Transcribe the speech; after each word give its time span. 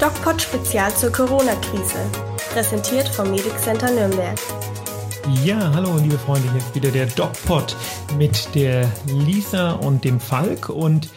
DocPod 0.00 0.42
Spezial 0.42 0.92
zur 0.94 1.12
Corona-Krise. 1.12 1.98
Präsentiert 2.52 3.08
vom 3.08 3.30
Medic 3.30 3.56
Center 3.58 3.90
Nürnberg. 3.90 4.38
Ja, 5.44 5.72
hallo 5.72 5.96
liebe 6.02 6.18
Freunde, 6.18 6.50
hier 6.50 6.58
ist 6.58 6.74
wieder 6.74 6.90
der 6.90 7.06
DocPod 7.06 7.76
mit 8.18 8.54
der 8.54 8.90
Lisa 9.06 9.72
und 9.72 10.04
dem 10.04 10.18
Falk 10.18 10.68
und 10.68 11.10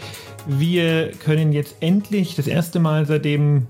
wir 0.46 1.12
können 1.12 1.54
jetzt 1.54 1.78
endlich 1.80 2.36
das 2.36 2.46
erste 2.46 2.80
Mal 2.80 3.06
seitdem 3.08 3.68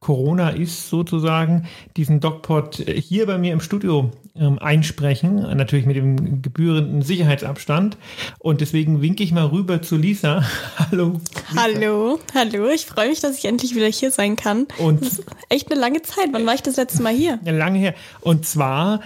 Corona 0.00 0.50
ist 0.50 0.88
sozusagen, 0.88 1.66
diesen 1.96 2.20
DocPod 2.20 2.76
hier 2.76 3.26
bei 3.26 3.36
mir 3.38 3.52
im 3.52 3.60
Studio 3.60 4.10
ähm, 4.36 4.58
einsprechen, 4.58 5.36
natürlich 5.56 5.86
mit 5.86 5.96
dem 5.96 6.42
gebührenden 6.42 7.02
Sicherheitsabstand. 7.02 7.96
Und 8.38 8.60
deswegen 8.60 9.00
winke 9.00 9.22
ich 9.22 9.32
mal 9.32 9.46
rüber 9.46 9.80
zu 9.82 9.96
Lisa. 9.96 10.44
hallo. 10.78 11.20
Lisa. 11.50 11.62
Hallo, 11.62 12.18
hallo. 12.34 12.68
Ich 12.68 12.86
freue 12.86 13.08
mich, 13.08 13.20
dass 13.20 13.38
ich 13.38 13.44
endlich 13.44 13.74
wieder 13.74 13.86
hier 13.86 14.10
sein 14.10 14.36
kann. 14.36 14.66
Und 14.78 15.02
das 15.02 15.18
ist 15.20 15.24
echt 15.48 15.70
eine 15.70 15.80
lange 15.80 16.02
Zeit. 16.02 16.28
Wann 16.32 16.46
war 16.46 16.54
ich 16.54 16.62
das 16.62 16.76
letzte 16.76 17.02
Mal 17.02 17.14
hier? 17.14 17.38
Lange 17.44 17.78
her. 17.78 17.94
Und 18.20 18.44
zwar 18.44 19.00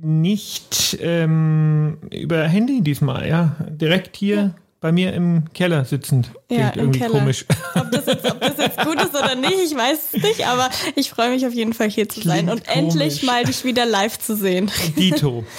nicht 0.00 0.98
ähm, 1.00 1.98
über 2.12 2.42
Handy 2.44 2.82
diesmal, 2.82 3.28
ja. 3.28 3.56
Direkt 3.70 4.16
hier. 4.16 4.36
Ja 4.36 4.54
bei 4.82 4.92
mir 4.92 5.14
im 5.14 5.44
Keller 5.54 5.84
sitzend. 5.84 6.32
Klingt 6.48 6.60
ja, 6.60 6.72
irgendwie 6.76 6.98
Keller. 6.98 7.12
komisch. 7.12 7.46
Ob 7.74 7.90
das, 7.90 8.04
jetzt, 8.04 8.30
ob 8.30 8.40
das, 8.40 8.58
jetzt, 8.58 8.78
gut 8.84 9.00
ist 9.00 9.14
oder 9.14 9.36
nicht, 9.36 9.56
ich 9.64 9.74
weiß 9.74 9.98
es 10.12 10.22
nicht, 10.22 10.46
aber 10.46 10.68
ich 10.96 11.08
freue 11.08 11.30
mich 11.30 11.46
auf 11.46 11.54
jeden 11.54 11.72
Fall 11.72 11.88
hier 11.88 12.08
zu 12.08 12.20
Klingt 12.20 12.36
sein 12.36 12.50
und 12.50 12.66
komisch. 12.66 12.94
endlich 12.94 13.22
mal 13.22 13.44
dich 13.44 13.64
wieder 13.64 13.86
live 13.86 14.18
zu 14.18 14.36
sehen. 14.36 14.70
Dito. 14.98 15.44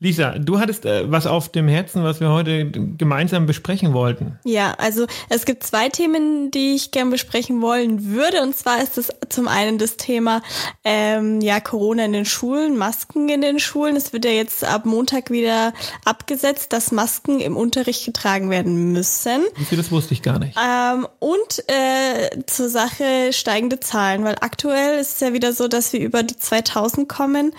Lisa, 0.00 0.38
du 0.38 0.58
hattest 0.58 0.84
äh, 0.84 1.10
was 1.10 1.26
auf 1.26 1.48
dem 1.50 1.68
Herzen, 1.68 2.02
was 2.02 2.20
wir 2.20 2.28
heute 2.30 2.68
gemeinsam 2.70 3.46
besprechen 3.46 3.92
wollten. 3.92 4.38
Ja, 4.44 4.74
also 4.76 5.06
es 5.28 5.44
gibt 5.44 5.62
zwei 5.62 5.88
Themen, 5.88 6.50
die 6.50 6.74
ich 6.74 6.90
gern 6.90 7.10
besprechen 7.10 7.62
wollen 7.62 8.10
würde. 8.10 8.42
Und 8.42 8.56
zwar 8.56 8.82
ist 8.82 8.98
es 8.98 9.08
zum 9.28 9.46
einen 9.46 9.78
das 9.78 9.96
Thema 9.96 10.42
ähm, 10.82 11.40
ja 11.40 11.60
Corona 11.60 12.04
in 12.04 12.12
den 12.12 12.24
Schulen, 12.24 12.76
Masken 12.76 13.28
in 13.28 13.40
den 13.40 13.60
Schulen. 13.60 13.94
Es 13.94 14.12
wird 14.12 14.24
ja 14.24 14.32
jetzt 14.32 14.64
ab 14.64 14.84
Montag 14.84 15.30
wieder 15.30 15.72
abgesetzt, 16.04 16.72
dass 16.72 16.90
Masken 16.90 17.38
im 17.38 17.56
Unterricht 17.56 18.04
getragen 18.04 18.50
werden 18.50 18.92
müssen. 18.92 19.44
Wie 19.56 19.64
viel, 19.64 19.78
das 19.78 19.92
wusste 19.92 20.12
ich 20.12 20.22
gar 20.22 20.40
nicht. 20.40 20.58
Ähm, 20.58 21.06
und 21.20 21.64
äh, 21.68 22.42
zur 22.46 22.68
Sache 22.68 23.32
steigende 23.32 23.78
Zahlen, 23.78 24.24
weil 24.24 24.36
aktuell 24.40 24.98
ist 24.98 25.14
es 25.14 25.20
ja 25.20 25.32
wieder 25.32 25.52
so, 25.52 25.68
dass 25.68 25.92
wir 25.92 26.00
über 26.00 26.24
die 26.24 26.36
2000 26.36 27.08
kommen. 27.08 27.52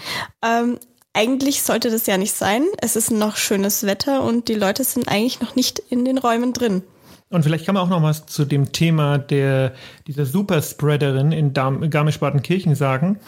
Ähm, 0.43 0.79
eigentlich 1.15 1.63
sollte 1.63 1.89
das 1.89 2.05
ja 2.05 2.17
nicht 2.17 2.33
sein. 2.33 2.63
Es 2.81 2.95
ist 2.95 3.09
noch 3.09 3.37
schönes 3.37 3.85
Wetter 3.85 4.23
und 4.23 4.47
die 4.47 4.53
Leute 4.53 4.83
sind 4.83 5.07
eigentlich 5.07 5.39
noch 5.41 5.55
nicht 5.55 5.79
in 5.89 6.05
den 6.05 6.17
Räumen 6.17 6.53
drin. 6.53 6.83
Und 7.29 7.43
vielleicht 7.43 7.65
kann 7.65 7.75
man 7.75 7.83
auch 7.83 7.89
noch 7.89 8.03
was 8.03 8.27
zu 8.27 8.45
dem 8.45 8.71
Thema 8.71 9.17
der, 9.17 9.73
dieser 10.07 10.25
Superspreaderin 10.25 11.31
in 11.31 11.53
Garmisch-Partenkirchen 11.53 12.75
sagen, 12.75 13.19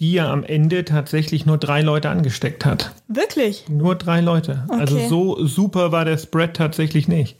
die 0.00 0.12
ja 0.12 0.32
am 0.32 0.42
Ende 0.42 0.84
tatsächlich 0.84 1.44
nur 1.46 1.58
drei 1.58 1.82
Leute 1.82 2.08
angesteckt 2.08 2.64
hat. 2.64 2.92
Wirklich? 3.08 3.68
Nur 3.68 3.94
drei 3.94 4.20
Leute. 4.20 4.64
Also 4.68 4.96
okay. 4.96 5.04
Also 5.04 5.08
so 5.08 5.46
super 5.46 5.92
war 5.92 6.04
der 6.04 6.18
Spread 6.18 6.54
tatsächlich 6.54 7.08
nicht. 7.08 7.36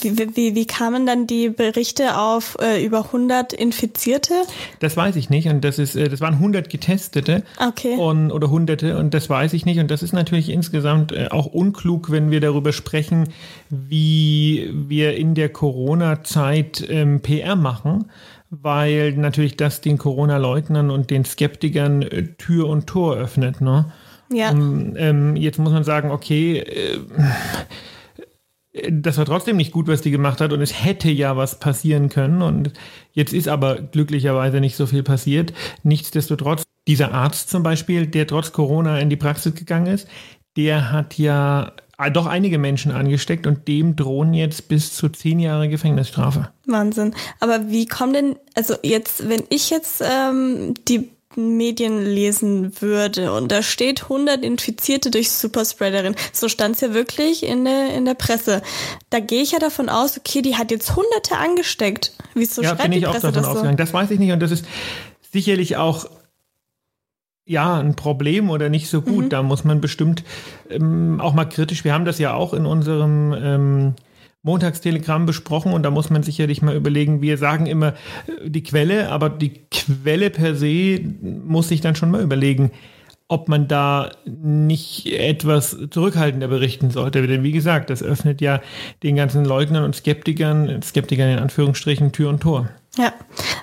Wie, 0.00 0.36
wie, 0.36 0.54
wie 0.54 0.66
kamen 0.66 1.06
dann 1.06 1.26
die 1.26 1.48
Berichte 1.48 2.18
auf 2.18 2.56
äh, 2.60 2.84
über 2.84 3.06
100 3.06 3.52
Infizierte? 3.52 4.34
Das 4.80 4.96
weiß 4.96 5.16
ich 5.16 5.30
nicht 5.30 5.48
und 5.48 5.62
das 5.62 5.78
ist 5.78 5.96
äh, 5.96 6.08
das 6.08 6.20
waren 6.20 6.34
100 6.34 6.68
Getestete 6.68 7.42
okay. 7.58 7.96
und, 7.96 8.30
oder 8.30 8.50
Hunderte 8.50 8.98
und 8.98 9.14
das 9.14 9.28
weiß 9.28 9.52
ich 9.52 9.64
nicht 9.66 9.78
und 9.78 9.90
das 9.90 10.02
ist 10.02 10.12
natürlich 10.12 10.48
insgesamt 10.48 11.12
äh, 11.12 11.28
auch 11.30 11.46
unklug, 11.46 12.10
wenn 12.10 12.30
wir 12.30 12.40
darüber 12.40 12.72
sprechen, 12.72 13.28
wie 13.70 14.70
wir 14.72 15.16
in 15.16 15.34
der 15.34 15.48
Corona-Zeit 15.48 16.86
ähm, 16.88 17.20
PR 17.20 17.56
machen, 17.56 18.10
weil 18.50 19.12
natürlich 19.12 19.56
das 19.56 19.80
den 19.80 19.98
Corona-Leugnern 19.98 20.90
und 20.90 21.10
den 21.10 21.24
Skeptikern 21.24 22.02
äh, 22.02 22.34
Tür 22.38 22.68
und 22.68 22.86
Tor 22.86 23.16
öffnet. 23.16 23.60
Ne? 23.60 23.92
Ja. 24.30 24.50
Um, 24.50 24.96
ähm, 24.96 25.36
jetzt 25.36 25.58
muss 25.58 25.72
man 25.72 25.84
sagen, 25.84 26.10
okay. 26.10 26.58
Äh, 26.58 26.98
das 28.90 29.18
war 29.18 29.24
trotzdem 29.24 29.56
nicht 29.56 29.72
gut, 29.72 29.88
was 29.88 30.00
die 30.00 30.10
gemacht 30.10 30.40
hat 30.40 30.52
und 30.52 30.60
es 30.60 30.84
hätte 30.84 31.10
ja 31.10 31.36
was 31.36 31.58
passieren 31.58 32.08
können 32.08 32.42
und 32.42 32.72
jetzt 33.12 33.32
ist 33.32 33.48
aber 33.48 33.76
glücklicherweise 33.76 34.60
nicht 34.60 34.76
so 34.76 34.86
viel 34.86 35.02
passiert. 35.02 35.52
Nichtsdestotrotz, 35.82 36.64
dieser 36.88 37.12
Arzt 37.12 37.50
zum 37.50 37.62
Beispiel, 37.62 38.06
der 38.06 38.26
trotz 38.26 38.52
Corona 38.52 38.98
in 38.98 39.10
die 39.10 39.16
Praxis 39.16 39.54
gegangen 39.54 39.86
ist, 39.86 40.08
der 40.56 40.90
hat 40.92 41.18
ja 41.18 41.72
doch 42.12 42.26
einige 42.26 42.58
Menschen 42.58 42.90
angesteckt 42.90 43.46
und 43.46 43.68
dem 43.68 43.94
drohen 43.94 44.34
jetzt 44.34 44.68
bis 44.68 44.94
zu 44.94 45.08
zehn 45.08 45.38
Jahre 45.38 45.68
Gefängnisstrafe. 45.68 46.48
Wahnsinn. 46.66 47.14
Aber 47.38 47.70
wie 47.70 47.86
kommen 47.86 48.12
denn, 48.12 48.36
also 48.54 48.74
jetzt, 48.82 49.28
wenn 49.28 49.44
ich 49.50 49.70
jetzt 49.70 50.02
ähm, 50.02 50.74
die 50.88 51.10
Medien 51.36 52.04
lesen 52.04 52.80
würde 52.80 53.32
und 53.32 53.50
da 53.50 53.62
steht 53.62 54.04
100 54.04 54.44
Infizierte 54.44 55.10
durch 55.10 55.30
Superspreaderin, 55.30 56.14
so 56.32 56.48
stand 56.48 56.76
es 56.76 56.80
ja 56.80 56.94
wirklich 56.94 57.44
in 57.44 57.64
der, 57.64 57.94
in 57.94 58.04
der 58.04 58.14
Presse. 58.14 58.62
Da 59.10 59.20
gehe 59.20 59.42
ich 59.42 59.52
ja 59.52 59.58
davon 59.58 59.88
aus, 59.88 60.18
okay, 60.18 60.42
die 60.42 60.56
hat 60.56 60.70
jetzt 60.70 60.96
Hunderte 60.96 61.36
angesteckt. 61.36 62.12
Wieso 62.34 62.62
ja, 62.62 62.70
schreibt 62.70 62.82
bin 62.82 62.92
die 62.92 62.98
ich 62.98 63.04
Presse 63.04 63.28
auch 63.28 63.32
davon 63.32 63.34
das 63.34 63.44
so? 63.44 63.50
ausgegangen. 63.50 63.76
Das 63.76 63.92
weiß 63.92 64.10
ich 64.10 64.18
nicht 64.18 64.32
und 64.32 64.40
das 64.40 64.50
ist 64.50 64.64
sicherlich 65.32 65.76
auch 65.76 66.06
ja, 67.44 67.78
ein 67.78 67.96
Problem 67.96 68.50
oder 68.50 68.68
nicht 68.68 68.88
so 68.88 69.02
gut. 69.02 69.24
Mhm. 69.24 69.28
Da 69.28 69.42
muss 69.42 69.64
man 69.64 69.80
bestimmt 69.80 70.24
ähm, 70.70 71.20
auch 71.20 71.34
mal 71.34 71.44
kritisch, 71.44 71.84
wir 71.84 71.92
haben 71.92 72.04
das 72.04 72.18
ja 72.18 72.34
auch 72.34 72.54
in 72.54 72.66
unserem 72.66 73.34
ähm, 73.36 73.94
Montagstelegramm 74.42 75.24
besprochen 75.24 75.72
und 75.72 75.84
da 75.84 75.90
muss 75.90 76.10
man 76.10 76.22
sicherlich 76.22 76.62
mal 76.62 76.74
überlegen, 76.74 77.22
wir 77.22 77.38
sagen 77.38 77.66
immer 77.66 77.94
äh, 78.26 78.50
die 78.50 78.62
Quelle, 78.62 79.10
aber 79.10 79.30
die 79.30 79.60
Quelle 79.70 80.30
per 80.30 80.54
se 80.56 81.00
muss 81.22 81.68
sich 81.68 81.80
dann 81.80 81.94
schon 81.94 82.10
mal 82.10 82.22
überlegen, 82.22 82.72
ob 83.28 83.48
man 83.48 83.66
da 83.66 84.10
nicht 84.26 85.06
etwas 85.06 85.76
zurückhaltender 85.90 86.48
berichten 86.48 86.90
sollte. 86.90 87.26
Denn 87.26 87.42
wie 87.42 87.52
gesagt, 87.52 87.88
das 87.88 88.02
öffnet 88.02 88.42
ja 88.42 88.60
den 89.02 89.16
ganzen 89.16 89.44
Leugnern 89.44 89.84
und 89.84 89.96
Skeptikern, 89.96 90.82
Skeptikern 90.82 91.30
in 91.30 91.38
Anführungsstrichen, 91.38 92.12
Tür 92.12 92.28
und 92.28 92.40
Tor. 92.40 92.68
Ja, 92.98 93.14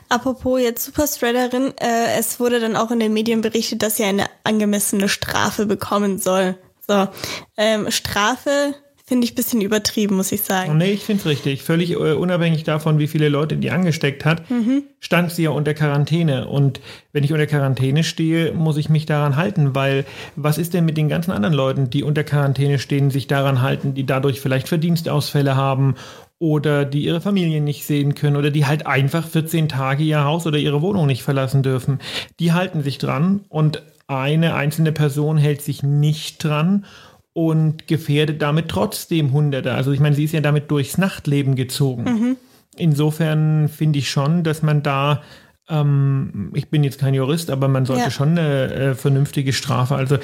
apropos 0.08 0.60
jetzt 0.60 0.84
Superspreaderin, 0.86 1.74
äh, 1.78 2.18
es 2.18 2.40
wurde 2.40 2.60
dann 2.60 2.76
auch 2.76 2.90
in 2.90 3.00
den 3.00 3.14
Medien 3.14 3.42
berichtet, 3.42 3.84
dass 3.84 3.98
sie 3.98 4.06
eine 4.06 4.26
angemessene 4.44 5.08
Strafe 5.08 5.68
bekommen 5.68 6.18
soll. 6.18 6.56
So, 6.88 7.08
ähm, 7.56 7.92
Strafe 7.92 8.74
Finde 9.10 9.26
ich 9.26 9.32
ein 9.32 9.36
bisschen 9.38 9.62
übertrieben, 9.62 10.18
muss 10.18 10.32
ich 10.32 10.44
sagen. 10.44 10.78
Nee, 10.78 10.92
ich 10.92 11.04
finde 11.04 11.22
es 11.22 11.26
richtig. 11.26 11.64
Völlig 11.64 11.94
äh, 11.94 11.96
unabhängig 11.96 12.64
davon, 12.64 13.00
wie 13.00 13.08
viele 13.08 13.28
Leute 13.28 13.58
die 13.58 13.72
angesteckt 13.72 14.24
hat, 14.24 14.48
mhm. 14.52 14.84
stand 15.00 15.32
sie 15.32 15.46
ja 15.46 15.50
unter 15.50 15.74
Quarantäne. 15.74 16.48
Und 16.48 16.80
wenn 17.12 17.24
ich 17.24 17.34
unter 17.34 17.48
Quarantäne 17.48 18.04
stehe, 18.04 18.52
muss 18.52 18.78
ich 18.78 18.88
mich 18.88 19.08
daran 19.08 19.36
halten, 19.36 19.74
weil 19.74 20.06
was 20.36 20.60
ist 20.60 20.76
denn 20.76 20.86
mit 20.86 20.96
den 20.96 21.10
ganzen 21.10 21.32
anderen 21.32 21.56
Leuten, 21.56 21.90
die 21.90 22.04
unter 22.04 22.24
Quarantäne 22.24 22.78
stehen, 22.78 23.10
sich 23.10 23.26
daran 23.26 23.64
halten, 23.64 23.96
die 23.96 24.06
dadurch 24.06 24.42
vielleicht 24.42 24.68
Verdienstausfälle 24.68 25.56
haben 25.56 25.96
oder 26.38 26.86
die 26.86 27.04
ihre 27.04 27.20
Familien 27.20 27.64
nicht 27.64 27.88
sehen 27.88 28.14
können 28.14 28.36
oder 28.36 28.52
die 28.52 28.68
halt 28.68 28.86
einfach 28.86 29.28
14 29.28 29.70
Tage 29.70 30.04
ihr 30.04 30.24
Haus 30.24 30.46
oder 30.46 30.60
ihre 30.60 30.84
Wohnung 30.84 31.08
nicht 31.08 31.24
verlassen 31.24 31.64
dürfen. 31.64 31.98
Die 32.40 32.54
halten 32.54 32.84
sich 32.84 33.00
dran 33.00 33.40
und 33.50 33.82
eine 34.06 34.54
einzelne 34.54 34.92
Person 34.92 35.40
hält 35.40 35.64
sich 35.64 35.82
nicht 35.82 36.44
dran 36.44 36.86
und 37.34 37.88
gefährdet 37.88 38.42
damit 38.42 38.70
trotzdem 38.70 39.32
Hunderte. 39.32 39.74
Also 39.74 39.92
ich 39.92 40.00
meine, 40.00 40.16
sie 40.16 40.26
ist 40.26 40.34
ja 40.34 40.42
damit 40.42 40.72
durchs 40.72 40.98
Nachtleben 40.98 41.56
gezogen. 41.56 42.04
Mhm. 42.04 42.38
Insofern 42.76 43.70
finde 43.70 44.00
ich 44.00 44.10
schon, 44.10 44.44
dass 44.44 44.62
man 44.62 44.84
da, 44.84 45.22
ähm, 45.68 46.52
ich 46.54 46.70
bin 46.70 46.84
jetzt 46.84 47.00
kein 47.00 47.14
Jurist, 47.14 47.50
aber 47.50 47.68
man 47.68 47.86
sollte 47.86 48.04
ja. 48.04 48.12
schon 48.12 48.38
eine 48.38 48.74
äh, 48.74 48.96
vernünftige 48.96 49.54
Strafe. 49.54 49.96
Also 49.96 50.18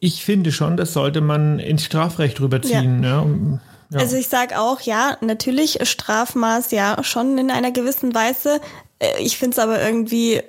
ich 0.00 0.24
finde 0.24 0.52
schon, 0.52 0.76
das 0.76 0.92
sollte 0.92 1.20
man 1.20 1.58
ins 1.58 1.84
Strafrecht 1.84 2.40
rüberziehen. 2.40 3.02
Ja. 3.02 3.24
Ja. 3.90 3.98
Also 3.98 4.16
ich 4.16 4.28
sage 4.28 4.58
auch, 4.58 4.80
ja, 4.80 5.18
natürlich 5.20 5.78
Strafmaß, 5.82 6.70
ja, 6.70 7.02
schon 7.04 7.36
in 7.36 7.50
einer 7.50 7.72
gewissen 7.72 8.14
Weise. 8.14 8.60
Äh, 8.98 9.22
ich 9.22 9.36
finde 9.36 9.52
es 9.52 9.58
aber 9.58 9.82
irgendwie 9.82 10.40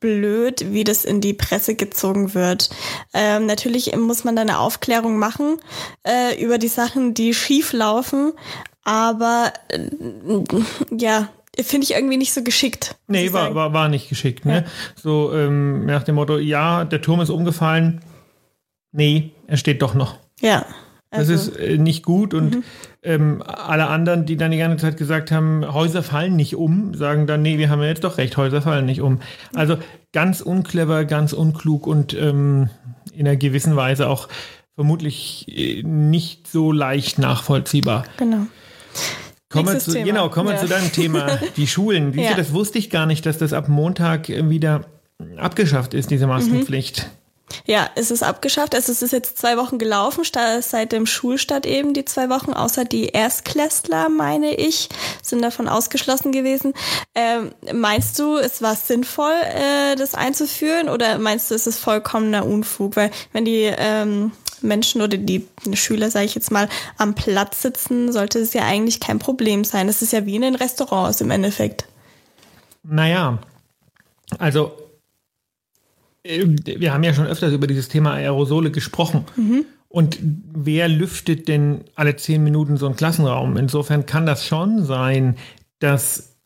blöd, 0.00 0.72
wie 0.72 0.84
das 0.84 1.04
in 1.04 1.20
die 1.20 1.32
Presse 1.32 1.74
gezogen 1.74 2.34
wird. 2.34 2.70
Ähm, 3.14 3.46
natürlich 3.46 3.96
muss 3.96 4.24
man 4.24 4.36
da 4.36 4.42
eine 4.42 4.58
Aufklärung 4.58 5.18
machen 5.18 5.58
äh, 6.06 6.42
über 6.42 6.58
die 6.58 6.68
Sachen, 6.68 7.14
die 7.14 7.34
schief 7.34 7.72
laufen, 7.72 8.32
aber 8.84 9.52
äh, 9.68 9.88
ja, 10.90 11.28
finde 11.60 11.84
ich 11.84 11.94
irgendwie 11.94 12.16
nicht 12.16 12.32
so 12.32 12.42
geschickt. 12.42 12.96
Nee, 13.06 13.32
war, 13.32 13.54
war, 13.54 13.72
war 13.72 13.88
nicht 13.88 14.08
geschickt. 14.08 14.44
Ne? 14.44 14.64
Ja. 14.64 14.92
So 15.00 15.32
ähm, 15.32 15.86
nach 15.86 16.02
dem 16.02 16.16
Motto, 16.16 16.38
ja, 16.38 16.84
der 16.84 17.00
Turm 17.00 17.20
ist 17.20 17.30
umgefallen. 17.30 18.00
Nee, 18.90 19.32
er 19.46 19.56
steht 19.56 19.82
doch 19.82 19.94
noch. 19.94 20.18
Ja. 20.40 20.66
Also, 21.12 21.32
das 21.32 21.48
ist 21.48 21.56
äh, 21.58 21.76
nicht 21.76 22.02
gut 22.04 22.32
und 22.32 22.56
mhm. 22.56 22.64
ähm, 23.02 23.42
alle 23.46 23.88
anderen, 23.88 24.24
die 24.24 24.38
dann 24.38 24.50
die 24.50 24.56
ganze 24.56 24.78
Zeit 24.78 24.96
gesagt 24.96 25.30
haben, 25.30 25.62
Häuser 25.72 26.02
fallen 26.02 26.36
nicht 26.36 26.56
um, 26.56 26.94
sagen 26.94 27.26
dann, 27.26 27.42
nee, 27.42 27.58
wir 27.58 27.68
haben 27.68 27.82
ja 27.82 27.88
jetzt 27.88 28.02
doch 28.04 28.16
recht, 28.16 28.36
Häuser 28.38 28.62
fallen 28.62 28.86
nicht 28.86 29.02
um. 29.02 29.20
Also 29.54 29.76
ganz 30.12 30.40
unclever, 30.40 31.04
ganz 31.04 31.34
unklug 31.34 31.86
und 31.86 32.14
ähm, 32.14 32.70
in 33.12 33.26
einer 33.26 33.36
gewissen 33.36 33.76
Weise 33.76 34.08
auch 34.08 34.28
vermutlich 34.74 35.46
äh, 35.48 35.82
nicht 35.82 36.48
so 36.48 36.72
leicht 36.72 37.18
nachvollziehbar. 37.18 38.04
Genau. 38.16 38.46
Kommen 39.50 39.68
wir 39.68 39.78
zu, 39.80 39.92
genau, 39.92 40.30
kommen 40.30 40.48
wir 40.48 40.54
ja. 40.54 40.60
zu 40.62 40.68
deinem 40.68 40.92
Thema, 40.92 41.38
die 41.56 41.66
Schulen. 41.66 42.14
Siehst 42.14 42.30
ja. 42.30 42.36
das 42.36 42.54
wusste 42.54 42.78
ich 42.78 42.88
gar 42.88 43.04
nicht, 43.04 43.26
dass 43.26 43.36
das 43.36 43.52
ab 43.52 43.68
Montag 43.68 44.28
wieder 44.28 44.86
abgeschafft 45.36 45.92
ist, 45.92 46.10
diese 46.10 46.26
Maskenpflicht. 46.26 47.06
Mhm. 47.06 47.21
Ja, 47.66 47.90
es 47.94 48.10
ist 48.10 48.22
abgeschafft. 48.22 48.74
Also 48.74 48.92
es 48.92 49.02
ist 49.02 49.12
jetzt 49.12 49.38
zwei 49.38 49.56
Wochen 49.56 49.78
gelaufen, 49.78 50.24
seit 50.60 50.92
dem 50.92 51.06
Schulstart 51.06 51.66
eben 51.66 51.94
die 51.94 52.04
zwei 52.04 52.28
Wochen, 52.30 52.52
außer 52.52 52.84
die 52.84 53.08
Erstklässler, 53.08 54.08
meine 54.08 54.54
ich, 54.54 54.88
sind 55.22 55.42
davon 55.42 55.68
ausgeschlossen 55.68 56.32
gewesen. 56.32 56.74
Ähm, 57.14 57.52
meinst 57.72 58.18
du, 58.18 58.36
es 58.36 58.62
war 58.62 58.74
sinnvoll, 58.74 59.34
äh, 59.54 59.96
das 59.96 60.14
einzuführen 60.14 60.88
oder 60.88 61.18
meinst 61.18 61.50
du, 61.50 61.54
es 61.54 61.66
ist 61.66 61.78
vollkommener 61.78 62.46
Unfug? 62.46 62.96
Weil 62.96 63.10
wenn 63.32 63.44
die 63.44 63.70
ähm, 63.76 64.32
Menschen 64.60 65.02
oder 65.02 65.16
die 65.16 65.46
Schüler, 65.74 66.10
sage 66.10 66.26
ich 66.26 66.34
jetzt 66.34 66.50
mal, 66.50 66.68
am 66.96 67.14
Platz 67.14 67.62
sitzen, 67.62 68.12
sollte 68.12 68.38
es 68.38 68.54
ja 68.54 68.64
eigentlich 68.64 69.00
kein 69.00 69.18
Problem 69.18 69.64
sein. 69.64 69.86
Das 69.86 70.02
ist 70.02 70.12
ja 70.12 70.24
wie 70.26 70.36
in 70.36 70.42
den 70.42 70.54
Restaurants 70.54 71.20
im 71.20 71.30
Endeffekt. 71.30 71.86
Naja, 72.84 73.38
also 74.38 74.72
wir 76.24 76.92
haben 76.92 77.02
ja 77.02 77.14
schon 77.14 77.26
öfters 77.26 77.52
über 77.52 77.66
dieses 77.66 77.88
Thema 77.88 78.12
Aerosole 78.14 78.70
gesprochen. 78.70 79.24
Mhm. 79.36 79.64
Und 79.88 80.18
wer 80.22 80.88
lüftet 80.88 81.48
denn 81.48 81.84
alle 81.96 82.16
zehn 82.16 82.42
Minuten 82.42 82.76
so 82.76 82.86
einen 82.86 82.96
Klassenraum? 82.96 83.56
Insofern 83.56 84.06
kann 84.06 84.24
das 84.24 84.46
schon 84.46 84.84
sein, 84.84 85.36
dass 85.80 86.36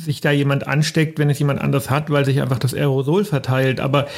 sich 0.00 0.20
da 0.20 0.30
jemand 0.30 0.66
ansteckt, 0.66 1.18
wenn 1.18 1.30
es 1.30 1.38
jemand 1.38 1.60
anders 1.60 1.90
hat, 1.90 2.10
weil 2.10 2.24
sich 2.24 2.40
einfach 2.40 2.58
das 2.58 2.74
Aerosol 2.74 3.24
verteilt. 3.24 3.80
Aber 3.80 4.08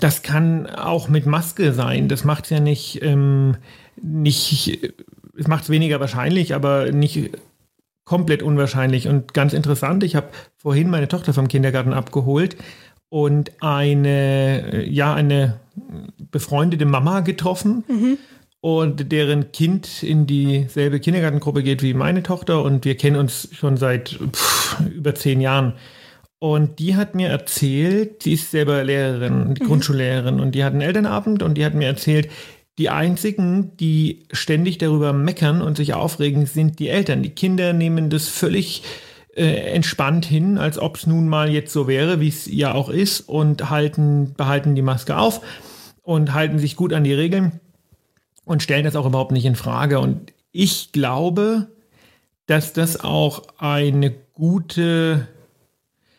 das 0.00 0.22
kann 0.22 0.66
auch 0.66 1.08
mit 1.08 1.26
Maske 1.26 1.72
sein. 1.72 2.08
Das 2.08 2.24
macht 2.24 2.44
es 2.44 2.50
ja 2.50 2.60
nicht, 2.60 3.02
ähm, 3.02 3.56
nicht, 4.00 4.92
es 5.36 5.48
macht 5.48 5.64
es 5.64 5.70
weniger 5.70 5.98
wahrscheinlich, 5.98 6.54
aber 6.54 6.92
nicht 6.92 7.30
komplett 8.06 8.42
unwahrscheinlich 8.42 9.08
und 9.08 9.34
ganz 9.34 9.52
interessant. 9.52 10.02
Ich 10.04 10.16
habe 10.16 10.28
vorhin 10.56 10.88
meine 10.88 11.08
Tochter 11.08 11.34
vom 11.34 11.48
Kindergarten 11.48 11.92
abgeholt 11.92 12.56
und 13.10 13.52
eine, 13.60 14.86
ja, 14.88 15.12
eine 15.12 15.60
befreundete 16.30 16.86
Mama 16.86 17.20
getroffen. 17.20 17.84
Mhm. 17.88 18.18
Und 18.60 19.12
deren 19.12 19.52
Kind 19.52 20.02
in 20.02 20.26
dieselbe 20.26 20.98
Kindergartengruppe 20.98 21.62
geht 21.62 21.82
wie 21.82 21.94
meine 21.94 22.22
Tochter 22.22 22.62
und 22.62 22.84
wir 22.84 22.96
kennen 22.96 23.16
uns 23.16 23.48
schon 23.52 23.76
seit 23.76 24.18
pff, 24.32 24.80
über 24.94 25.14
zehn 25.14 25.40
Jahren. 25.40 25.74
Und 26.38 26.78
die 26.78 26.96
hat 26.96 27.14
mir 27.14 27.28
erzählt, 27.28 28.24
die 28.24 28.32
ist 28.32 28.50
selber 28.50 28.82
Lehrerin, 28.84 29.54
die 29.54 29.62
mhm. 29.62 29.66
Grundschullehrerin, 29.66 30.40
und 30.40 30.54
die 30.54 30.64
hat 30.64 30.72
einen 30.72 30.82
Elternabend 30.82 31.42
und 31.42 31.54
die 31.54 31.64
hat 31.64 31.74
mir 31.74 31.86
erzählt, 31.86 32.28
die 32.78 32.90
einzigen, 32.90 33.76
die 33.78 34.26
ständig 34.32 34.78
darüber 34.78 35.12
meckern 35.12 35.62
und 35.62 35.76
sich 35.76 35.94
aufregen, 35.94 36.46
sind 36.46 36.78
die 36.78 36.88
Eltern. 36.88 37.22
Die 37.22 37.30
Kinder 37.30 37.72
nehmen 37.72 38.10
das 38.10 38.28
völlig 38.28 38.82
äh, 39.34 39.72
entspannt 39.74 40.26
hin, 40.26 40.58
als 40.58 40.78
ob 40.78 40.96
es 40.96 41.06
nun 41.06 41.28
mal 41.28 41.50
jetzt 41.50 41.72
so 41.72 41.88
wäre, 41.88 42.20
wie 42.20 42.28
es 42.28 42.46
ja 42.46 42.74
auch 42.74 42.88
ist, 42.88 43.20
und 43.20 43.70
halten, 43.70 44.34
behalten 44.34 44.74
die 44.74 44.82
Maske 44.82 45.16
auf 45.16 45.40
und 46.02 46.34
halten 46.34 46.58
sich 46.58 46.76
gut 46.76 46.92
an 46.92 47.04
die 47.04 47.14
Regeln 47.14 47.60
und 48.44 48.62
stellen 48.62 48.84
das 48.84 48.96
auch 48.96 49.06
überhaupt 49.06 49.32
nicht 49.32 49.46
in 49.46 49.56
Frage. 49.56 49.98
Und 49.98 50.32
ich 50.52 50.92
glaube, 50.92 51.68
dass 52.46 52.72
das 52.72 53.02
auch 53.02 53.42
eine 53.58 54.14
gute 54.34 55.28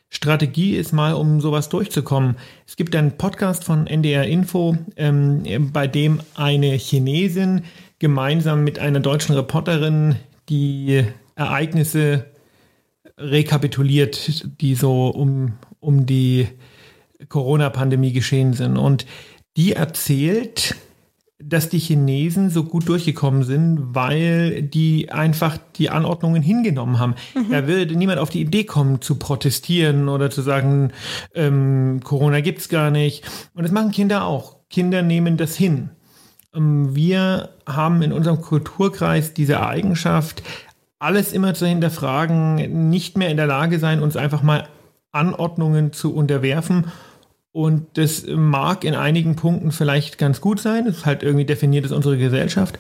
Strategie 0.09 0.75
ist, 0.75 0.93
mal 0.93 1.13
um 1.13 1.41
sowas 1.41 1.69
durchzukommen. 1.69 2.37
Es 2.65 2.75
gibt 2.75 2.95
einen 2.95 3.17
Podcast 3.17 3.63
von 3.63 3.87
NDR 3.87 4.25
Info, 4.25 4.77
ähm, 4.95 5.71
bei 5.73 5.87
dem 5.87 6.21
eine 6.35 6.75
Chinesin 6.75 7.63
gemeinsam 7.99 8.63
mit 8.63 8.79
einer 8.79 8.99
deutschen 8.99 9.35
Reporterin 9.35 10.15
die 10.49 11.03
Ereignisse 11.35 12.25
rekapituliert, 13.17 14.45
die 14.61 14.75
so 14.75 15.07
um, 15.07 15.53
um 15.79 16.05
die 16.05 16.47
Corona-Pandemie 17.29 18.13
geschehen 18.13 18.53
sind. 18.53 18.77
Und 18.77 19.05
die 19.57 19.73
erzählt, 19.73 20.75
dass 21.39 21.69
die 21.69 21.79
Chinesen 21.79 22.49
so 22.49 22.63
gut 22.63 22.89
durchgekommen 22.89 23.43
sind, 23.43 23.93
weil 23.93 24.63
die 24.63 25.11
einfach 25.11 25.57
die 25.75 25.91
Anordnungen 25.91 26.41
hingenommen 26.41 26.97
haben. 26.99 27.15
Mhm. 27.35 27.51
Da 27.51 27.67
würde 27.67 27.95
niemand 27.95 28.19
auf 28.19 28.29
die 28.29 28.41
Idee 28.41 28.63
kommen, 28.63 29.01
zu 29.01 29.15
protestieren 29.15 30.09
oder 30.09 30.31
zu 30.31 30.41
sagen, 30.41 30.91
ähm, 31.35 31.99
Corona 32.03 32.41
gibt's 32.41 32.69
gar 32.69 32.89
nicht. 32.89 33.23
Und 33.53 33.63
das 33.63 33.71
machen 33.71 33.91
Kinder 33.91 34.25
auch. 34.25 34.57
Kinder 34.69 35.03
nehmen 35.03 35.37
das 35.37 35.55
hin. 35.55 35.91
Ähm, 36.55 36.95
wir 36.95 37.49
haben 37.67 38.01
in 38.01 38.13
unserem 38.13 38.41
Kulturkreis 38.41 39.35
diese 39.35 39.61
Eigenschaft, 39.61 40.41
alles 40.97 41.33
immer 41.33 41.53
zu 41.53 41.67
hinterfragen, 41.67 42.89
nicht 42.89 43.15
mehr 43.15 43.29
in 43.29 43.37
der 43.37 43.45
Lage 43.45 43.77
sein, 43.77 44.01
uns 44.01 44.17
einfach 44.17 44.41
mal 44.41 44.67
Anordnungen 45.11 45.93
zu 45.93 46.15
unterwerfen 46.15 46.85
und 47.57 47.97
das 47.97 48.27
mag 48.27 48.83
in 48.83 48.93
einigen 48.93 49.35
Punkten 49.35 49.71
vielleicht 49.71 50.19
ganz 50.19 50.41
gut 50.41 50.59
sein. 50.59 50.85
Es 50.85 50.97
ist 50.97 51.05
halt 51.07 51.23
irgendwie 51.23 51.43
definiert 51.43 51.85
ist 51.85 51.91
unsere 51.91 52.15
Gesellschaft. 52.15 52.77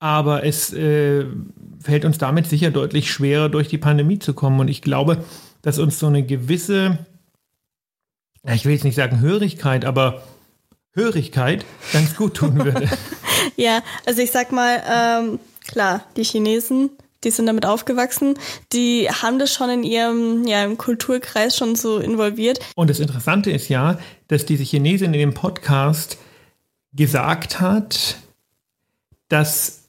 Aber 0.00 0.44
es 0.44 0.72
äh, 0.72 1.24
fällt 1.80 2.04
uns 2.04 2.18
damit 2.18 2.48
sicher 2.48 2.72
deutlich 2.72 3.12
schwerer, 3.12 3.48
durch 3.48 3.68
die 3.68 3.78
Pandemie 3.78 4.18
zu 4.18 4.34
kommen. 4.34 4.58
Und 4.58 4.66
ich 4.66 4.82
glaube, 4.82 5.22
dass 5.62 5.78
uns 5.78 6.00
so 6.00 6.08
eine 6.08 6.24
gewisse, 6.24 6.98
ich 8.42 8.64
will 8.64 8.72
jetzt 8.72 8.82
nicht 8.82 8.96
sagen 8.96 9.20
Hörigkeit, 9.20 9.84
aber 9.84 10.24
Hörigkeit 10.94 11.64
ganz 11.92 12.16
gut 12.16 12.34
tun 12.34 12.64
würde. 12.64 12.88
ja, 13.56 13.84
also 14.04 14.20
ich 14.20 14.32
sag 14.32 14.50
mal, 14.50 14.82
ähm, 14.92 15.38
klar, 15.68 16.02
die 16.16 16.24
Chinesen 16.24 16.90
die 17.24 17.30
sind 17.30 17.46
damit 17.46 17.66
aufgewachsen, 17.66 18.38
die 18.72 19.08
haben 19.10 19.38
das 19.38 19.52
schon 19.52 19.70
in 19.70 19.82
ihrem 19.82 20.46
ja, 20.46 20.64
im 20.64 20.78
Kulturkreis 20.78 21.56
schon 21.56 21.74
so 21.74 21.98
involviert. 21.98 22.60
Und 22.76 22.90
das 22.90 23.00
Interessante 23.00 23.50
ist 23.50 23.68
ja, 23.68 23.98
dass 24.28 24.46
diese 24.46 24.62
Chinesin 24.62 25.14
in 25.14 25.20
dem 25.20 25.34
Podcast 25.34 26.18
gesagt 26.92 27.60
hat, 27.60 28.16
dass 29.28 29.88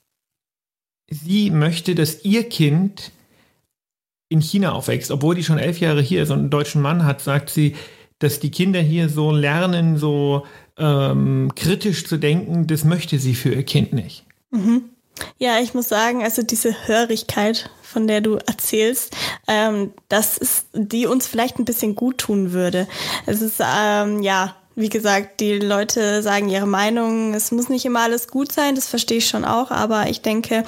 sie 1.09 1.49
möchte, 1.49 1.95
dass 1.95 2.23
ihr 2.23 2.47
Kind 2.49 3.11
in 4.29 4.41
China 4.41 4.73
aufwächst, 4.73 5.11
obwohl 5.11 5.35
die 5.35 5.43
schon 5.43 5.57
elf 5.57 5.79
Jahre 5.79 6.01
hier 6.01 6.23
ist 6.23 6.29
und 6.29 6.39
einen 6.39 6.49
deutschen 6.49 6.81
Mann 6.81 7.03
hat, 7.03 7.21
sagt 7.21 7.49
sie, 7.49 7.75
dass 8.19 8.39
die 8.39 8.51
Kinder 8.51 8.79
hier 8.79 9.09
so 9.09 9.31
lernen, 9.31 9.97
so 9.97 10.45
ähm, 10.77 11.51
kritisch 11.55 12.05
zu 12.05 12.17
denken, 12.17 12.67
das 12.67 12.83
möchte 12.83 13.17
sie 13.17 13.33
für 13.33 13.53
ihr 13.53 13.63
Kind 13.63 13.93
nicht. 13.93 14.25
Mhm. 14.51 14.89
Ja, 15.37 15.59
ich 15.59 15.73
muss 15.73 15.89
sagen, 15.89 16.23
also 16.23 16.41
diese 16.41 16.87
Hörigkeit, 16.87 17.69
von 17.81 18.07
der 18.07 18.21
du 18.21 18.35
erzählst, 18.35 19.15
ähm, 19.47 19.93
das 20.09 20.37
ist, 20.37 20.67
die 20.73 21.07
uns 21.07 21.27
vielleicht 21.27 21.59
ein 21.59 21.65
bisschen 21.65 21.95
gut 21.95 22.19
tun 22.19 22.51
würde. 22.51 22.87
Es 23.25 23.41
ist, 23.41 23.59
ähm, 23.59 24.21
ja, 24.21 24.55
wie 24.79 24.89
gesagt, 24.89 25.41
die 25.41 25.59
Leute 25.59 26.21
sagen 26.21 26.47
ihre 26.47 26.65
Meinung. 26.65 27.33
Es 27.33 27.51
muss 27.51 27.67
nicht 27.67 27.83
immer 27.83 27.99
alles 27.99 28.29
gut 28.29 28.51
sein, 28.51 28.75
das 28.75 28.87
verstehe 28.87 29.17
ich 29.17 29.27
schon 29.27 29.43
auch. 29.43 29.71
Aber 29.71 30.07
ich 30.07 30.21
denke, 30.21 30.63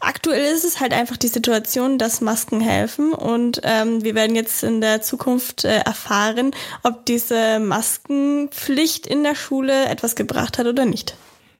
aktuell 0.00 0.54
ist 0.54 0.64
es 0.64 0.80
halt 0.80 0.94
einfach 0.94 1.18
die 1.18 1.28
Situation, 1.28 1.98
dass 1.98 2.22
Masken 2.22 2.62
helfen. 2.62 3.12
Und 3.12 3.60
ähm, 3.64 4.02
wir 4.02 4.14
werden 4.14 4.34
jetzt 4.34 4.62
in 4.62 4.80
der 4.80 5.02
Zukunft 5.02 5.66
äh, 5.66 5.80
erfahren, 5.80 6.52
ob 6.84 7.04
diese 7.04 7.58
Maskenpflicht 7.58 9.06
in 9.06 9.24
der 9.24 9.34
Schule 9.34 9.86
etwas 9.90 10.16
gebracht 10.16 10.56
hat 10.56 10.66
oder 10.66 10.86
nicht. 10.86 11.14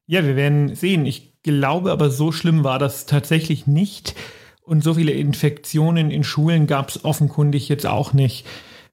Ja, 0.06 0.24
wir 0.24 0.36
werden 0.36 0.74
sehen. 0.74 1.04
Ich 1.04 1.29
glaube 1.42 1.92
aber, 1.92 2.10
so 2.10 2.32
schlimm 2.32 2.64
war 2.64 2.78
das 2.78 3.06
tatsächlich 3.06 3.66
nicht. 3.66 4.14
Und 4.62 4.84
so 4.84 4.94
viele 4.94 5.12
Infektionen 5.12 6.10
in 6.10 6.22
Schulen 6.22 6.66
gab 6.66 6.90
es 6.90 7.04
offenkundig 7.04 7.68
jetzt 7.68 7.86
auch 7.86 8.12
nicht. 8.12 8.46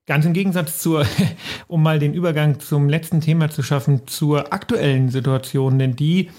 Ganz 0.07 0.25
im 0.25 0.33
Gegensatz 0.33 0.79
zur, 0.79 1.05
um 1.67 1.83
mal 1.83 1.99
den 1.99 2.13
Übergang 2.13 2.59
zum 2.59 2.89
letzten 2.89 3.21
Thema 3.21 3.49
zu 3.49 3.61
schaffen, 3.61 4.07
zur 4.07 4.53
aktuellen 4.53 5.09
Situation, 5.09 5.77
denn 5.77 5.95
die 5.95 6.29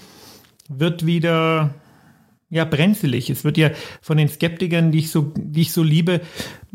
wird 0.67 1.05
wieder 1.05 1.73
ja 2.49 2.65
brenzlig. 2.65 3.29
Es 3.29 3.43
wird 3.43 3.57
ja 3.57 3.69
von 4.01 4.17
den 4.17 4.27
Skeptikern, 4.27 4.91
die 4.91 4.99
ich 4.99 5.11
so, 5.11 5.31
die 5.35 5.61
ich 5.61 5.71
so 5.71 5.83
liebe, 5.83 6.21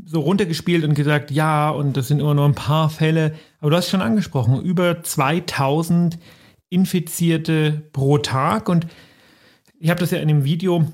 so 0.04 0.20
runtergespielt 0.20 0.84
und 0.84 0.94
gesagt, 0.94 1.30
ja, 1.30 1.70
und 1.70 1.96
das 1.96 2.08
sind 2.08 2.20
immer 2.20 2.34
nur 2.34 2.44
ein 2.44 2.54
paar 2.54 2.90
Fälle. 2.90 3.34
Aber 3.60 3.70
du 3.70 3.76
hast 3.76 3.90
schon 3.90 4.02
angesprochen, 4.02 4.62
über 4.62 5.02
2000 5.02 6.18
Infizierte 6.70 7.82
pro 7.92 8.18
Tag 8.18 8.68
und 8.68 8.86
ich 9.78 9.90
habe 9.90 10.00
das 10.00 10.10
ja 10.10 10.18
in 10.18 10.28
dem 10.28 10.44
Video 10.44 10.86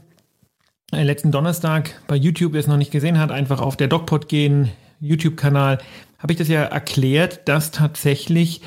äh, 0.93 1.03
letzten 1.03 1.33
Donnerstag 1.33 2.01
bei 2.07 2.17
YouTube, 2.17 2.53
wer 2.53 2.61
es 2.61 2.67
noch 2.67 2.77
nicht 2.77 2.91
gesehen 2.91 3.19
hat, 3.19 3.31
einfach 3.31 3.61
auf 3.61 3.77
der 3.77 3.89
DocPod 3.89 4.29
gehen, 4.29 4.71
YouTube-Kanal, 5.01 5.79
habe 6.19 6.33
ich 6.33 6.39
das 6.39 6.49
ja 6.49 6.63
erklärt, 6.63 7.49
dass 7.49 7.71
tatsächlich 7.71 8.61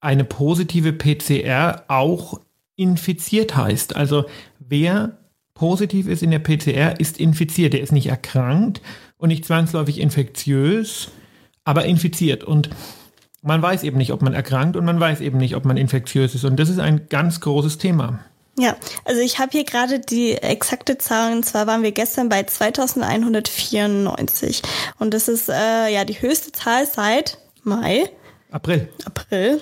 eine 0.00 0.24
positive 0.24 0.92
PCR 0.92 1.84
auch 1.88 2.40
infiziert 2.76 3.56
heißt. 3.56 3.96
Also 3.96 4.26
wer 4.58 5.18
positiv 5.54 6.06
ist 6.06 6.22
in 6.22 6.30
der 6.30 6.38
PCR, 6.38 7.00
ist 7.00 7.18
infiziert. 7.18 7.72
Der 7.72 7.80
ist 7.80 7.92
nicht 7.92 8.06
erkrankt 8.06 8.80
und 9.16 9.28
nicht 9.28 9.44
zwangsläufig 9.44 10.00
infektiös, 10.00 11.10
aber 11.64 11.84
infiziert. 11.84 12.44
Und 12.44 12.70
man 13.42 13.60
weiß 13.60 13.82
eben 13.82 13.98
nicht, 13.98 14.12
ob 14.12 14.22
man 14.22 14.34
erkrankt 14.34 14.76
und 14.76 14.84
man 14.84 15.00
weiß 15.00 15.20
eben 15.20 15.38
nicht, 15.38 15.56
ob 15.56 15.64
man 15.64 15.76
infektiös 15.76 16.34
ist. 16.34 16.44
Und 16.44 16.58
das 16.58 16.68
ist 16.68 16.78
ein 16.78 17.08
ganz 17.08 17.40
großes 17.40 17.78
Thema. 17.78 18.20
Ja, 18.58 18.76
also 19.04 19.20
ich 19.20 19.38
habe 19.38 19.52
hier 19.52 19.64
gerade 19.64 20.00
die 20.00 20.32
exakte 20.32 20.98
Zahl, 20.98 21.32
und 21.32 21.44
zwar 21.44 21.68
waren 21.68 21.84
wir 21.84 21.92
gestern 21.92 22.28
bei 22.28 22.42
2194. 22.42 24.62
Und 24.98 25.14
das 25.14 25.28
ist 25.28 25.48
äh, 25.48 25.88
ja 25.88 26.04
die 26.04 26.20
höchste 26.20 26.50
Zahl 26.50 26.84
seit 26.84 27.38
Mai. 27.62 28.10
April. 28.50 28.88
April. 29.04 29.60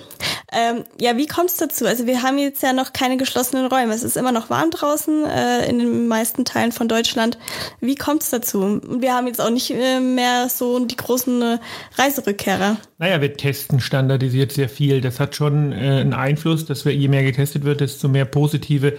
Ähm, 0.53 0.85
ja, 0.99 1.17
wie 1.17 1.27
kommt 1.27 1.49
es 1.49 1.57
dazu? 1.57 1.85
Also 1.85 2.07
wir 2.07 2.23
haben 2.23 2.37
jetzt 2.37 2.63
ja 2.63 2.71
noch 2.71 2.93
keine 2.93 3.17
geschlossenen 3.17 3.65
Räume. 3.65 3.93
Es 3.93 4.03
ist 4.03 4.15
immer 4.15 4.31
noch 4.31 4.49
warm 4.49 4.71
draußen 4.71 5.25
äh, 5.25 5.69
in 5.69 5.79
den 5.79 6.07
meisten 6.07 6.45
Teilen 6.45 6.71
von 6.71 6.87
Deutschland. 6.87 7.37
Wie 7.81 7.95
kommt 7.95 8.23
es 8.23 8.29
dazu? 8.29 8.79
Wir 8.87 9.13
haben 9.13 9.27
jetzt 9.27 9.41
auch 9.41 9.49
nicht 9.49 9.71
äh, 9.71 9.99
mehr 9.99 10.47
so 10.47 10.79
die 10.85 10.95
großen 10.95 11.41
äh, 11.41 11.57
Reiserückkehrer. 11.97 12.77
Naja, 12.97 13.19
wir 13.19 13.35
testen 13.35 13.81
standardisiert 13.81 14.53
sehr 14.53 14.69
viel. 14.69 15.01
Das 15.01 15.19
hat 15.19 15.35
schon 15.35 15.73
äh, 15.73 15.75
einen 15.75 16.13
Einfluss, 16.13 16.65
dass 16.65 16.85
wir, 16.85 16.95
je 16.95 17.09
mehr 17.09 17.23
getestet 17.23 17.65
wird, 17.65 17.81
desto 17.81 18.07
mehr 18.07 18.25
positive 18.25 18.97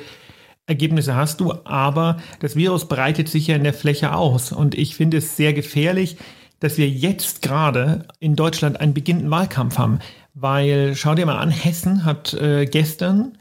Ergebnisse 0.66 1.16
hast 1.16 1.40
du. 1.40 1.54
Aber 1.64 2.18
das 2.40 2.56
Virus 2.56 2.88
breitet 2.88 3.30
sich 3.30 3.46
ja 3.46 3.56
in 3.56 3.64
der 3.64 3.72
Fläche 3.72 4.14
aus. 4.14 4.52
Und 4.52 4.74
ich 4.74 4.96
finde 4.96 5.16
es 5.16 5.36
sehr 5.36 5.54
gefährlich, 5.54 6.18
dass 6.60 6.76
wir 6.76 6.88
jetzt 6.88 7.42
gerade 7.42 8.06
in 8.20 8.36
Deutschland 8.36 8.80
einen 8.80 8.94
beginnenden 8.94 9.30
Wahlkampf 9.30 9.78
haben. 9.78 10.00
Weil, 10.40 10.94
schau 10.94 11.14
dir 11.14 11.26
mal 11.26 11.38
an, 11.38 11.50
Hessen 11.50 12.04
hat 12.04 12.34
äh, 12.34 12.66
gestern 12.66 13.38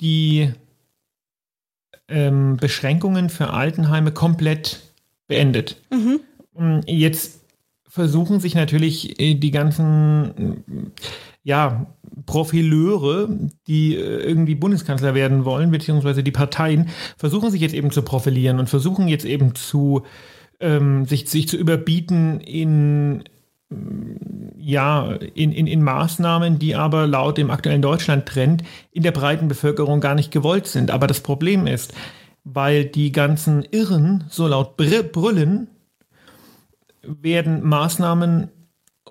die 0.00 0.52
ähm, 2.08 2.56
Beschränkungen 2.56 3.28
für 3.28 3.50
Altenheime 3.50 4.12
komplett 4.12 4.80
beendet. 5.26 5.80
Mhm. 5.90 6.80
Jetzt 6.86 7.40
versuchen 7.86 8.40
sich 8.40 8.54
natürlich 8.54 9.20
äh, 9.20 9.34
die 9.34 9.50
ganzen 9.50 10.62
ja, 11.42 11.86
Profileure, 12.26 13.28
die 13.66 13.96
äh, 13.96 14.22
irgendwie 14.22 14.54
Bundeskanzler 14.54 15.14
werden 15.14 15.44
wollen, 15.44 15.70
beziehungsweise 15.70 16.22
die 16.22 16.32
Parteien, 16.32 16.88
versuchen 17.16 17.50
sich 17.50 17.60
jetzt 17.60 17.74
eben 17.74 17.90
zu 17.90 18.02
profilieren 18.02 18.58
und 18.58 18.68
versuchen 18.68 19.08
jetzt 19.08 19.24
eben 19.24 19.54
zu 19.54 20.02
ähm, 20.60 21.06
sich, 21.06 21.28
sich 21.28 21.48
zu 21.48 21.56
überbieten 21.56 22.40
in 22.40 23.24
ja, 24.58 25.12
in, 25.34 25.52
in, 25.52 25.66
in 25.66 25.82
Maßnahmen, 25.82 26.58
die 26.58 26.74
aber 26.74 27.06
laut 27.06 27.38
dem 27.38 27.50
aktuellen 27.50 27.82
Deutschland-Trend 27.82 28.62
in 28.92 29.02
der 29.02 29.12
breiten 29.12 29.48
Bevölkerung 29.48 30.00
gar 30.00 30.14
nicht 30.14 30.30
gewollt 30.30 30.66
sind. 30.66 30.90
Aber 30.90 31.06
das 31.06 31.20
Problem 31.20 31.66
ist, 31.66 31.94
weil 32.44 32.84
die 32.84 33.12
ganzen 33.12 33.62
Irren 33.70 34.24
so 34.28 34.46
laut 34.46 34.76
brüllen, 34.76 35.68
werden 37.02 37.66
Maßnahmen 37.66 38.48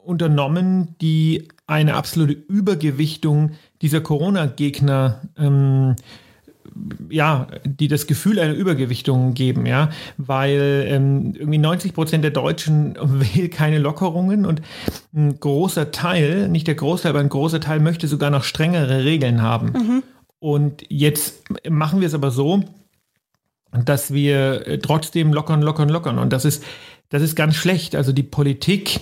unternommen, 0.03 0.95
die 1.01 1.47
eine 1.65 1.95
absolute 1.95 2.33
Übergewichtung 2.33 3.51
dieser 3.81 4.01
Corona-Gegner 4.01 5.21
ähm, 5.37 5.95
ja, 7.09 7.47
die 7.65 7.87
das 7.87 8.07
Gefühl 8.07 8.39
einer 8.39 8.53
Übergewichtung 8.53 9.33
geben, 9.33 9.65
ja, 9.65 9.89
weil 10.17 10.85
ähm, 10.87 11.33
irgendwie 11.35 11.57
90 11.57 11.93
Prozent 11.93 12.23
der 12.23 12.31
Deutschen 12.31 12.95
will 13.01 13.49
keine 13.49 13.79
Lockerungen 13.79 14.45
und 14.45 14.61
ein 15.13 15.39
großer 15.39 15.91
Teil, 15.91 16.49
nicht 16.49 16.67
der 16.67 16.75
Großteil, 16.75 17.11
aber 17.11 17.19
ein 17.19 17.29
großer 17.29 17.59
Teil 17.59 17.79
möchte 17.79 18.07
sogar 18.07 18.29
noch 18.29 18.43
strengere 18.43 19.03
Regeln 19.03 19.41
haben. 19.41 19.71
Mhm. 19.71 20.03
Und 20.39 20.83
jetzt 20.89 21.43
machen 21.69 21.99
wir 21.99 22.07
es 22.07 22.13
aber 22.13 22.31
so, 22.31 22.63
dass 23.71 24.13
wir 24.13 24.67
äh, 24.67 24.79
trotzdem 24.79 25.33
lockern, 25.33 25.61
lockern, 25.61 25.89
lockern. 25.89 26.19
Und 26.19 26.33
das 26.33 26.45
ist, 26.45 26.63
das 27.09 27.21
ist 27.21 27.35
ganz 27.35 27.55
schlecht. 27.55 27.95
Also 27.95 28.13
die 28.13 28.23
Politik 28.23 29.01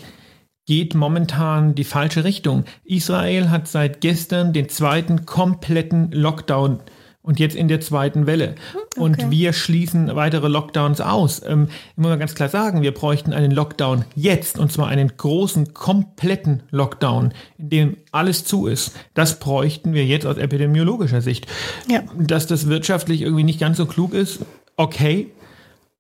geht 0.66 0.96
momentan 0.96 1.76
die 1.76 1.86
falsche 1.86 2.24
Richtung. 2.24 2.66
Israel 2.84 3.50
hat 3.50 3.68
seit 3.68 4.02
gestern 4.02 4.52
den 4.52 4.68
zweiten 4.68 5.26
kompletten 5.26 6.12
Lockdown 6.12 6.82
und 7.28 7.40
jetzt 7.40 7.58
in 7.58 7.68
der 7.68 7.82
zweiten 7.82 8.26
Welle. 8.26 8.56
Okay. 8.74 9.00
Und 9.02 9.32
wir 9.32 9.52
schließen 9.52 10.16
weitere 10.16 10.48
Lockdowns 10.48 11.02
aus. 11.02 11.42
Ähm, 11.46 11.68
ich 11.92 11.98
muss 11.98 12.08
mal 12.08 12.18
ganz 12.18 12.36
klar 12.36 12.48
sagen, 12.48 12.82
wir 12.82 12.94
bräuchten 12.94 13.34
einen 13.34 13.52
Lockdown 13.52 14.06
jetzt 14.16 14.58
und 14.58 14.72
zwar 14.72 14.88
einen 14.88 15.12
großen, 15.18 15.74
kompletten 15.74 16.64
Lockdown, 16.72 17.34
in 17.58 17.70
dem 17.70 17.98
alles 18.14 18.46
zu 18.46 18.68
ist. 18.68 18.96
Das 19.14 19.40
bräuchten 19.40 19.94
wir 19.94 20.06
jetzt 20.06 20.26
aus 20.26 20.38
epidemiologischer 20.38 21.22
Sicht. 21.22 21.48
Ja. 21.90 22.02
Dass 22.18 22.48
das 22.48 22.70
wirtschaftlich 22.70 23.22
irgendwie 23.22 23.44
nicht 23.44 23.60
ganz 23.60 23.76
so 23.76 23.86
klug 23.86 24.14
ist, 24.14 24.40
okay, 24.78 25.28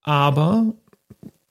aber 0.03 0.73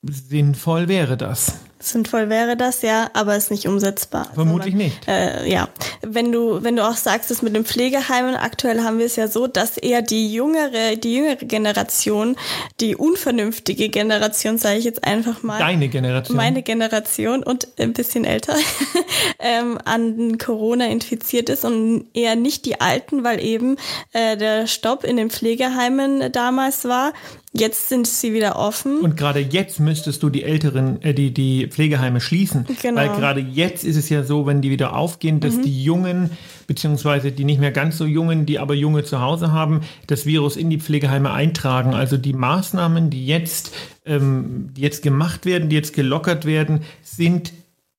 sinnvoll 0.02 0.88
wäre 0.88 1.18
das. 1.18 1.60
Sinnvoll 1.78 2.30
wäre 2.30 2.56
das, 2.56 2.80
ja, 2.80 3.10
aber 3.12 3.36
ist 3.36 3.50
nicht 3.50 3.68
umsetzbar. 3.68 4.30
Vermutlich 4.34 4.72
sondern, 4.72 4.88
nicht. 4.88 5.08
Äh, 5.08 5.48
ja, 5.48 5.68
wenn 6.00 6.32
du, 6.32 6.62
wenn 6.62 6.74
du 6.76 6.86
auch 6.86 6.96
sagst, 6.96 7.30
dass 7.30 7.42
mit 7.42 7.54
den 7.54 7.66
Pflegeheimen, 7.66 8.34
aktuell 8.34 8.82
haben 8.82 8.98
wir 8.98 9.04
es 9.04 9.16
ja 9.16 9.28
so, 9.28 9.46
dass 9.46 9.76
eher 9.76 10.00
die 10.00 10.32
jüngere, 10.32 10.96
die 10.96 11.16
jüngere 11.16 11.36
Generation, 11.36 12.36
die 12.80 12.96
unvernünftige 12.96 13.90
Generation, 13.90 14.56
sage 14.56 14.78
ich 14.78 14.84
jetzt 14.84 15.04
einfach 15.04 15.42
mal. 15.42 15.58
Deine 15.58 15.88
Generation. 15.88 16.36
Meine 16.36 16.62
Generation 16.62 17.42
und 17.42 17.68
ein 17.78 17.92
bisschen 17.92 18.24
älter, 18.24 18.56
ähm, 19.38 19.78
an 19.84 20.38
Corona 20.38 20.86
infiziert 20.86 21.50
ist 21.50 21.66
und 21.66 22.06
eher 22.14 22.36
nicht 22.36 22.64
die 22.64 22.80
Alten, 22.80 23.22
weil 23.22 23.44
eben 23.44 23.76
äh, 24.12 24.38
der 24.38 24.66
Stopp 24.66 25.04
in 25.04 25.18
den 25.18 25.28
Pflegeheimen 25.28 26.32
damals 26.32 26.86
war 26.86 27.12
Jetzt 27.58 27.88
sind 27.88 28.06
sie 28.06 28.32
wieder 28.32 28.56
offen. 28.56 29.00
Und 29.00 29.16
gerade 29.16 29.40
jetzt 29.40 29.80
müsstest 29.80 30.22
du 30.22 30.30
die 30.30 30.42
älteren, 30.42 31.00
äh, 31.02 31.14
die, 31.14 31.32
die 31.32 31.66
Pflegeheime 31.68 32.20
schließen. 32.20 32.66
Genau. 32.82 33.00
Weil 33.00 33.08
gerade 33.08 33.40
jetzt 33.40 33.84
ist 33.84 33.96
es 33.96 34.08
ja 34.08 34.22
so, 34.22 34.46
wenn 34.46 34.60
die 34.60 34.70
wieder 34.70 34.94
aufgehen, 34.94 35.40
dass 35.40 35.54
mhm. 35.54 35.62
die 35.62 35.82
Jungen, 35.82 36.30
beziehungsweise 36.66 37.32
die 37.32 37.44
nicht 37.44 37.60
mehr 37.60 37.72
ganz 37.72 37.98
so 37.98 38.04
Jungen, 38.04 38.46
die 38.46 38.58
aber 38.58 38.74
Junge 38.74 39.04
zu 39.04 39.20
Hause 39.20 39.52
haben, 39.52 39.80
das 40.06 40.26
Virus 40.26 40.56
in 40.56 40.70
die 40.70 40.78
Pflegeheime 40.78 41.32
eintragen. 41.32 41.94
Also 41.94 42.16
die 42.16 42.32
Maßnahmen, 42.32 43.10
die 43.10 43.26
jetzt, 43.26 43.72
ähm, 44.04 44.70
die 44.76 44.82
jetzt 44.82 45.02
gemacht 45.02 45.46
werden, 45.46 45.68
die 45.68 45.76
jetzt 45.76 45.94
gelockert 45.94 46.44
werden, 46.44 46.82
sind 47.02 47.52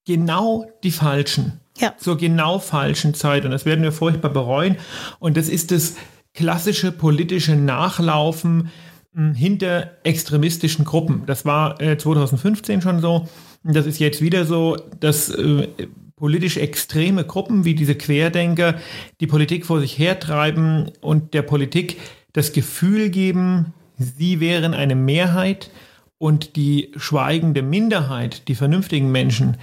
genau 0.06 0.66
die 0.84 0.92
falschen. 0.92 1.60
Ja. 1.78 1.94
Zur 1.98 2.18
genau 2.18 2.60
falschen 2.60 3.14
Zeit. 3.14 3.46
Und 3.46 3.52
das 3.52 3.66
werden 3.66 3.84
wir 3.84 3.92
furchtbar 3.92 4.30
bereuen. 4.30 4.78
Und 5.20 5.38
das 5.38 5.48
ist 5.48 5.72
das 5.72 5.96
klassische 6.34 6.92
politische 6.92 7.56
Nachlaufen 7.56 8.70
hinter 9.18 9.92
extremistischen 10.04 10.86
Gruppen. 10.86 11.24
Das 11.26 11.44
war 11.46 11.82
äh, 11.82 11.98
2015 11.98 12.82
schon 12.82 13.00
so. 13.00 13.28
Das 13.64 13.86
ist 13.86 14.00
jetzt 14.00 14.22
wieder 14.22 14.46
so, 14.46 14.78
dass 15.00 15.30
äh, 15.30 15.68
politisch 16.16 16.58
extreme 16.58 17.24
Gruppen 17.24 17.66
wie 17.66 17.76
diese 17.76 17.96
Querdenker 17.96 18.76
die 19.20 19.28
Politik 19.28 19.66
vor 19.66 19.80
sich 19.80 19.98
hertreiben 19.98 20.92
und 21.02 21.34
der 21.34 21.42
Politik 21.42 21.98
das 22.34 22.52
Gefühl 22.54 23.10
geben, 23.10 23.74
sie 23.98 24.40
wären 24.40 24.74
eine 24.74 24.96
Mehrheit 24.96 25.72
und 26.20 26.56
die 26.56 26.92
schweigende 26.96 27.62
Minderheit, 27.62 28.48
die 28.48 28.56
vernünftigen 28.56 29.12
Menschen, 29.12 29.58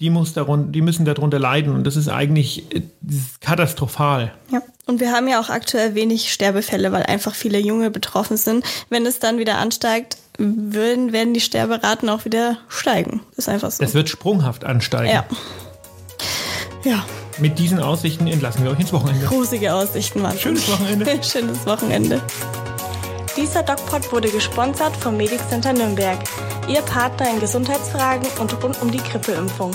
die, 0.00 0.10
muss 0.10 0.32
darun 0.32 0.72
die 0.72 0.80
müssen 0.80 1.04
darunter 1.04 1.38
leiden. 1.38 1.74
Und 1.74 1.84
das 1.84 1.96
ist 1.96 2.08
eigentlich 2.08 2.74
äh, 2.74 2.82
katastrophal. 3.40 4.32
Ja. 4.50 4.62
Und 4.86 4.98
wir 4.98 5.12
haben 5.12 5.28
ja 5.28 5.40
auch 5.40 5.50
aktuell 5.50 5.94
wenig 5.94 6.32
Sterbefälle, 6.32 6.90
weil 6.90 7.04
einfach 7.04 7.34
viele 7.34 7.58
Junge 7.58 7.90
betroffen 7.90 8.36
sind. 8.36 8.64
Wenn 8.88 9.06
es 9.06 9.20
dann 9.20 9.38
wieder 9.38 9.58
ansteigt, 9.58 10.16
würden, 10.38 11.12
werden 11.12 11.34
die 11.34 11.40
Sterberaten 11.40 12.08
auch 12.08 12.24
wieder 12.24 12.56
steigen. 12.68 13.20
Das 13.36 13.46
ist 13.46 13.48
einfach 13.48 13.70
so. 13.70 13.84
Es 13.84 13.94
wird 13.94 14.08
sprunghaft 14.08 14.64
ansteigen. 14.64 15.12
Ja. 15.12 15.24
Ja. 16.84 17.04
Mit 17.38 17.58
diesen 17.58 17.78
Aussichten 17.78 18.26
entlassen 18.26 18.64
wir 18.64 18.70
euch 18.70 18.80
ins 18.80 18.92
Wochenende. 18.92 19.26
Grusige 19.26 19.74
Aussichten, 19.74 20.22
Mann. 20.22 20.36
Schönes 20.38 20.68
Wochenende. 20.68 21.06
Schönes 21.22 21.66
Wochenende. 21.66 22.20
Dieser 23.36 23.62
DocPod 23.62 24.10
wurde 24.12 24.28
gesponsert 24.28 24.96
vom 24.96 25.16
Medic 25.16 25.40
Center 25.48 25.72
Nürnberg, 25.72 26.18
Ihr 26.70 26.82
Partner 26.82 27.28
in 27.30 27.40
Gesundheitsfragen 27.40 28.28
und 28.38 28.62
rund 28.62 28.80
um 28.80 28.92
die 28.92 28.98
Grippeimpfung. 28.98 29.72